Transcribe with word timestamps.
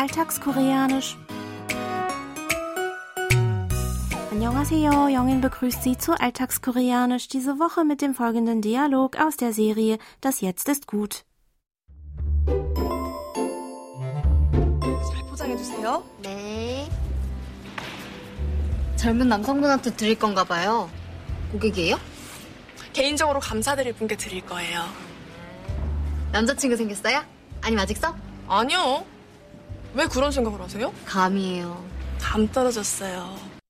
Alltagskoreanisch. 0.00 1.16
Annyeonghaseyo, 4.32 5.08
Jongin 5.08 5.40
begrüßt 5.40 5.82
Sie 5.82 5.96
zu 5.96 6.12
Alltagskoreanisch 6.20 7.28
diese 7.28 7.58
Woche 7.58 7.84
mit 7.84 8.02
dem 8.02 8.14
folgenden 8.14 8.60
Dialog 8.60 9.16
aus 9.18 9.36
der 9.36 9.52
Serie 9.52 9.98
Das 10.20 10.40
Jetzt 10.40 10.68
ist 10.68 10.86
gut. 10.86 11.24
잘 15.10 15.22
포장해주세요. 15.30 16.02
네. 16.22 16.88
젊은 18.96 19.28
남성분한테 19.28 19.94
드릴 19.96 20.18
건가 20.18 20.44
봐요. 20.44 20.90
고객이에요? 21.52 21.98
개인적으로 22.92 23.40
감사드릴 23.40 23.92
분께 23.94 24.16
드릴 24.16 24.44
거예요. 24.46 24.84
남자친구 26.32 26.76
생겼어요? 26.76 27.22
아니면 27.62 27.82
아직 27.84 27.96
써? 27.98 28.14
아니요. 28.48 29.04
왜 29.93 30.05
그런 30.07 30.31
생각을 30.31 30.59
하세요? 30.61 30.93
감이에요. 31.05 31.83
감 32.19 32.47
떨어졌어요. 32.47 33.60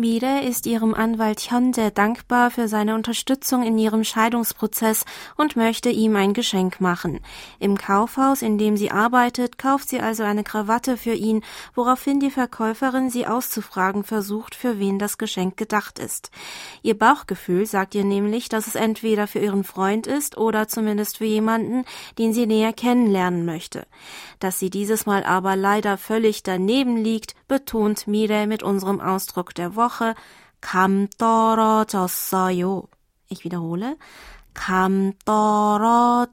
Mire 0.00 0.44
ist 0.44 0.66
ihrem 0.66 0.94
Anwalt 0.94 1.50
Hyunde 1.50 1.90
dankbar 1.90 2.52
für 2.52 2.68
seine 2.68 2.94
Unterstützung 2.94 3.64
in 3.64 3.76
ihrem 3.78 4.04
Scheidungsprozess 4.04 5.04
und 5.36 5.56
möchte 5.56 5.90
ihm 5.90 6.14
ein 6.14 6.34
Geschenk 6.34 6.80
machen. 6.80 7.18
Im 7.58 7.76
Kaufhaus, 7.76 8.42
in 8.42 8.58
dem 8.58 8.76
sie 8.76 8.92
arbeitet, 8.92 9.58
kauft 9.58 9.88
sie 9.88 9.98
also 9.98 10.22
eine 10.22 10.44
Krawatte 10.44 10.96
für 10.96 11.14
ihn, 11.14 11.42
woraufhin 11.74 12.20
die 12.20 12.30
Verkäuferin 12.30 13.10
sie 13.10 13.26
auszufragen 13.26 14.04
versucht, 14.04 14.54
für 14.54 14.78
wen 14.78 15.00
das 15.00 15.18
Geschenk 15.18 15.56
gedacht 15.56 15.98
ist. 15.98 16.30
Ihr 16.82 16.96
Bauchgefühl 16.96 17.66
sagt 17.66 17.96
ihr 17.96 18.04
nämlich, 18.04 18.48
dass 18.48 18.68
es 18.68 18.76
entweder 18.76 19.26
für 19.26 19.40
ihren 19.40 19.64
Freund 19.64 20.06
ist 20.06 20.38
oder 20.38 20.68
zumindest 20.68 21.18
für 21.18 21.24
jemanden, 21.24 21.84
den 22.20 22.32
sie 22.32 22.46
näher 22.46 22.72
kennenlernen 22.72 23.44
möchte. 23.44 23.84
Dass 24.38 24.60
sie 24.60 24.70
dieses 24.70 25.06
Mal 25.06 25.24
aber 25.24 25.56
leider 25.56 25.98
völlig 25.98 26.44
daneben 26.44 26.96
liegt, 26.96 27.34
betont 27.48 28.06
Mire 28.06 28.46
mit 28.46 28.62
unserem 28.62 29.00
Ausdruck 29.00 29.56
der 29.56 29.74
Woche 29.74 29.87
Woche 29.87 30.15
감 30.61 31.07
떨어졌어요. 31.17 32.87
Ich 33.29 33.43
wiederhole. 33.43 33.97
감 34.53 35.13
떨어졌어요. 35.25 36.27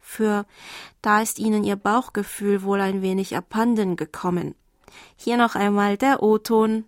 Für 0.00 0.44
da 1.00 1.22
ist 1.22 1.38
Ihnen 1.38 1.64
Ihr 1.64 1.76
Bauchgefühl 1.76 2.62
wohl 2.62 2.80
ein 2.80 3.02
wenig 3.02 3.36
abhanden 3.36 3.96
gekommen. 3.96 4.54
Hier 5.16 5.36
noch 5.36 5.54
einmal 5.54 5.96
der 5.96 6.22
O-Ton. 6.22 6.84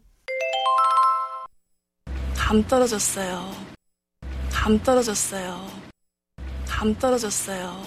감 2.36 2.66
떨어졌어요. 2.66 3.50
감 4.52 4.82
떨어졌어요. 4.82 5.66
감 6.66 6.98
떨어졌어요. 6.98 7.82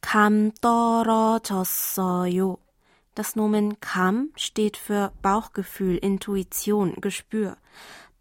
감 0.00 0.52
떨어졌어요. 0.60 2.58
Das 3.16 3.36
Nomen 3.36 3.80
kam 3.80 4.30
steht 4.36 4.76
für 4.76 5.12
Bauchgefühl, 5.22 5.96
Intuition, 5.96 6.94
Gespür. 7.00 7.56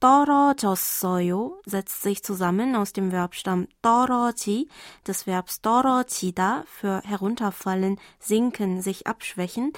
떨어졌어요 0.01 1.61
setzt 1.65 2.01
sich 2.01 2.23
zusammen 2.23 2.75
aus 2.75 2.91
dem 2.91 3.11
Verbstamm 3.11 3.67
떨어지, 3.81 4.67
des 5.07 5.27
Verbs 5.27 5.61
떨어지다 5.61 6.63
für 6.65 7.01
herunterfallen, 7.05 7.99
sinken, 8.19 8.81
sich 8.81 9.05
abschwächen, 9.07 9.73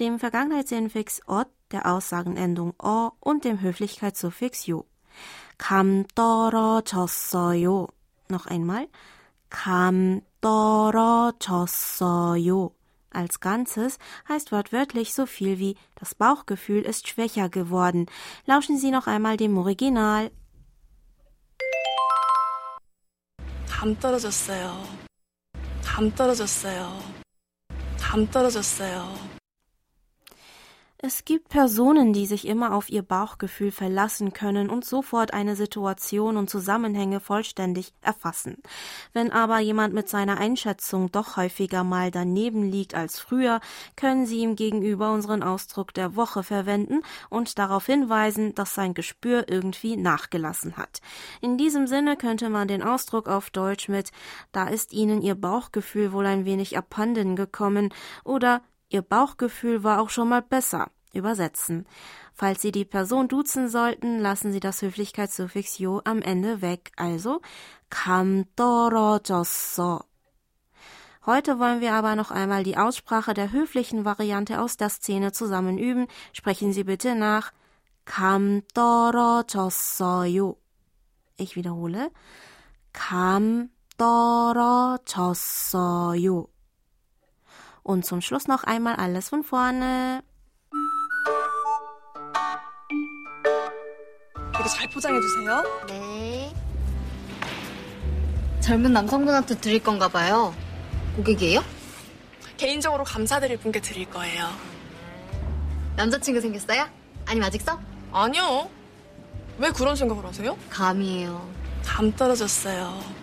dem 0.00 0.18
Vergangenheitsinfix 0.18 1.22
ot, 1.28 1.46
der 1.70 1.86
Aussagenendung 1.86 2.74
o 2.82 3.12
und 3.20 3.44
dem 3.44 3.60
Höflichkeitssuffix 3.60 4.66
요. 4.68 4.84
감 5.58 6.06
떨어졌어요. 6.14 7.88
Noch 8.28 8.46
einmal. 8.46 8.88
감 9.50 10.20
떨어졌어요 10.40 11.38
als 13.12 13.40
Ganzes 13.40 13.98
heißt 14.28 14.52
wortwörtlich 14.52 15.14
so 15.14 15.26
viel 15.26 15.58
wie 15.58 15.76
das 15.94 16.14
Bauchgefühl 16.14 16.82
ist 16.82 17.08
schwächer 17.08 17.48
geworden. 17.48 18.06
Lauschen 18.46 18.78
Sie 18.78 18.90
noch 18.90 19.06
einmal 19.06 19.36
dem 19.36 19.56
Original. 19.56 20.30
감 23.68 23.98
떨어졌어요. 23.98 24.82
감 25.84 26.14
떨어졌어요. 26.14 27.00
감 27.98 28.28
떨어졌어요. 28.30 29.14
Es 31.05 31.25
gibt 31.25 31.49
Personen, 31.49 32.13
die 32.13 32.25
sich 32.25 32.47
immer 32.47 32.73
auf 32.73 32.89
ihr 32.89 33.01
Bauchgefühl 33.01 33.71
verlassen 33.71 34.31
können 34.31 34.69
und 34.69 34.85
sofort 34.85 35.33
eine 35.33 35.57
Situation 35.57 36.37
und 36.37 36.49
Zusammenhänge 36.49 37.19
vollständig 37.19 37.91
erfassen. 38.01 38.63
Wenn 39.11 39.29
aber 39.29 39.59
jemand 39.59 39.93
mit 39.93 40.07
seiner 40.07 40.37
Einschätzung 40.37 41.11
doch 41.11 41.35
häufiger 41.35 41.83
mal 41.83 42.09
daneben 42.09 42.63
liegt 42.63 42.95
als 42.95 43.19
früher, 43.19 43.59
können 43.97 44.25
Sie 44.25 44.39
ihm 44.39 44.55
gegenüber 44.55 45.11
unseren 45.11 45.43
Ausdruck 45.43 45.93
der 45.93 46.15
Woche 46.15 46.41
verwenden 46.41 47.01
und 47.29 47.59
darauf 47.59 47.85
hinweisen, 47.85 48.55
dass 48.55 48.73
sein 48.73 48.93
Gespür 48.93 49.49
irgendwie 49.49 49.97
nachgelassen 49.97 50.77
hat. 50.77 51.01
In 51.41 51.57
diesem 51.57 51.85
Sinne 51.85 52.15
könnte 52.15 52.49
man 52.49 52.69
den 52.69 52.81
Ausdruck 52.81 53.27
auf 53.27 53.49
Deutsch 53.49 53.89
mit 53.89 54.11
da 54.53 54.69
ist 54.69 54.93
Ihnen 54.93 55.21
Ihr 55.21 55.35
Bauchgefühl 55.35 56.13
wohl 56.13 56.27
ein 56.27 56.45
wenig 56.45 56.77
abhanden 56.77 57.35
gekommen 57.35 57.93
oder 58.23 58.61
Ihr 58.92 59.02
Bauchgefühl 59.02 59.84
war 59.84 60.00
auch 60.00 60.10
schon 60.10 60.28
mal 60.28 60.42
besser. 60.42 60.90
Übersetzen. 61.12 61.86
Falls 62.34 62.60
Sie 62.60 62.70
die 62.70 62.84
Person 62.84 63.28
duzen 63.28 63.68
sollten, 63.68 64.18
lassen 64.18 64.52
Sie 64.52 64.60
das 64.60 64.82
Höflichkeitssuffix 64.82 65.78
yo 65.78 66.02
am 66.04 66.20
Ende 66.20 66.60
weg. 66.60 66.92
Also 66.96 67.40
감 67.90 68.44
떨어졌어. 68.56 70.04
Heute 71.24 71.58
wollen 71.58 71.80
wir 71.80 71.94
aber 71.94 72.14
noch 72.14 72.30
einmal 72.30 72.62
die 72.62 72.76
Aussprache 72.76 73.34
der 73.34 73.52
höflichen 73.52 74.04
Variante 74.04 74.60
aus 74.60 74.76
der 74.76 74.90
Szene 74.90 75.32
zusammen 75.32 75.78
üben. 75.78 76.06
Sprechen 76.32 76.72
Sie 76.72 76.84
bitte 76.84 77.14
nach 77.14 77.52
감 78.04 78.62
떨어졌어요. 78.74 80.56
Ich 81.36 81.56
wiederhole. 81.56 82.10
감 82.92 83.70
떨어졌어요. 83.96 85.18
Und 87.83 88.05
zum 88.05 88.21
Schluss 88.21 88.47
noch 88.47 88.63
einmal 88.63 88.95
alles 88.95 89.29
von 89.29 89.43
vorne. 89.43 90.21
이거 94.59 94.69
잘 94.69 94.87
포장해 94.89 95.19
주세요. 95.19 95.63
네. 95.87 96.53
젊은 98.61 98.93
남성분한테 98.93 99.57
드릴 99.59 99.83
건가 99.83 100.07
봐요. 100.07 100.55
고객이에요? 101.17 101.61
개인적으로 102.55 103.03
감사드릴 103.03 103.57
분께 103.57 103.81
드릴 103.81 104.09
거예요. 104.09 104.47
남자친구 105.97 106.39
생겼어요? 106.39 106.87
아니면 107.25 107.47
아직 107.47 107.61
써? 107.61 107.77
아니요. 108.13 108.69
왜 109.57 109.69
그런 109.71 109.95
생각을 109.97 110.23
하세요? 110.25 110.57
감이에요. 110.69 111.45
감 111.85 112.15
떨어졌어요. 112.15 113.22